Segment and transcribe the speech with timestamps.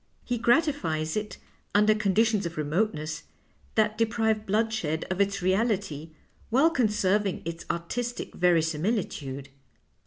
[0.25, 1.37] He gratifies it
[1.75, 3.21] under con ditions of remoteness
[3.75, 6.09] that deprive bloodshed of its reality
[6.49, 9.49] while conserving its artistic verisiniilitude."